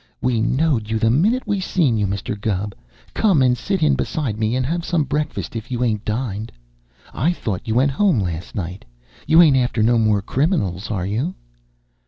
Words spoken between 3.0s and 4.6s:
Come and sit in beside me